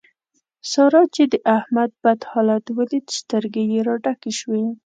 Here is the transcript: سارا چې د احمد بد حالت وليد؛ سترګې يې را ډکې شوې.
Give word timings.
سارا 0.71 1.03
چې 1.15 1.23
د 1.31 1.33
احمد 1.57 1.91
بد 2.03 2.19
حالت 2.31 2.65
وليد؛ 2.77 3.05
سترګې 3.19 3.63
يې 3.71 3.79
را 3.87 3.95
ډکې 4.03 4.31
شوې. 4.39 4.63